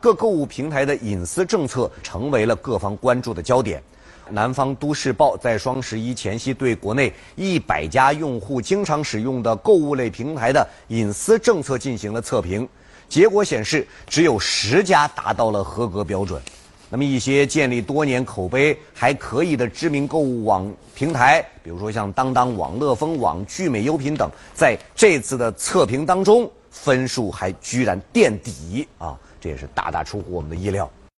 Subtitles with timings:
[0.00, 3.82] 各购物平台的隐私政策成为了各方关注的焦点。
[4.30, 12.66] 南方都市报在双十一前夕对国内一百家用户经常使用的购物类平台的隐私政策进行了测评，
[13.08, 16.40] 结果显示，只有十家达到了合格标准。
[16.88, 29.18] 那么，一些建立多年、口碑还可以的知名购物网平台，比如说像当当网、乐蜂网、聚美优品等，在这次的测评当中，分数还居然垫底啊！
[29.40, 30.90] 这也是大大出乎我们的意料。